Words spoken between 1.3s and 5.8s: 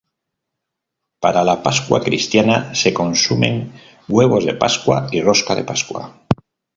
la Pascua cristiana se consumen huevos de pascua y rosca de